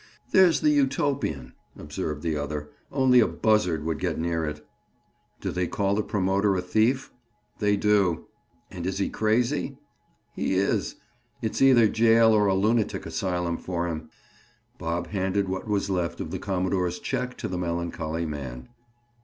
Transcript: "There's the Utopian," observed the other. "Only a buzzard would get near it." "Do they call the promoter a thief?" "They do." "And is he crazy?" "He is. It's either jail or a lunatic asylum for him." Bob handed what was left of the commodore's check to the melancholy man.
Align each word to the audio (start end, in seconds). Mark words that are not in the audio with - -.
"There's 0.31 0.61
the 0.61 0.71
Utopian," 0.71 1.53
observed 1.77 2.23
the 2.23 2.35
other. 2.35 2.71
"Only 2.91 3.19
a 3.19 3.27
buzzard 3.27 3.85
would 3.85 3.99
get 3.99 4.17
near 4.17 4.43
it." 4.47 4.65
"Do 5.41 5.51
they 5.51 5.67
call 5.67 5.93
the 5.93 6.01
promoter 6.01 6.55
a 6.55 6.61
thief?" 6.63 7.11
"They 7.59 7.77
do." 7.77 8.25
"And 8.71 8.87
is 8.87 8.97
he 8.97 9.09
crazy?" 9.09 9.77
"He 10.33 10.55
is. 10.55 10.95
It's 11.43 11.61
either 11.61 11.87
jail 11.87 12.31
or 12.33 12.47
a 12.47 12.55
lunatic 12.55 13.05
asylum 13.05 13.59
for 13.59 13.87
him." 13.87 14.09
Bob 14.79 15.05
handed 15.09 15.47
what 15.47 15.67
was 15.67 15.87
left 15.91 16.19
of 16.19 16.31
the 16.31 16.39
commodore's 16.39 16.97
check 16.97 17.37
to 17.37 17.47
the 17.47 17.59
melancholy 17.59 18.25
man. 18.25 18.69